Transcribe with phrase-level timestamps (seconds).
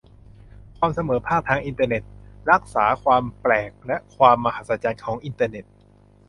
[0.77, 2.03] ความเสมอภาคทางอินเทอร์เน็ต
[2.51, 5.65] รักษาความแปลกและความมหัศจรรย์ของอินเทอร์เน็ต